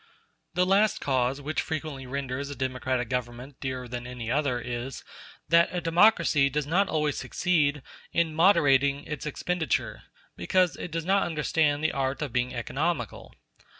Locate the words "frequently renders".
1.61-2.49